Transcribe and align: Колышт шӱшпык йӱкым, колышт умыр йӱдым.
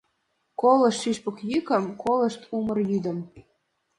Колышт 0.61 0.99
шӱшпык 1.01 1.37
йӱкым, 1.51 1.85
колышт 2.03 2.41
умыр 2.57 2.77
йӱдым. 2.89 3.19